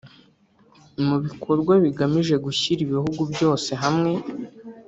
[1.05, 4.11] mu bikorwa bigamije gushyira ibihugu byose hamwe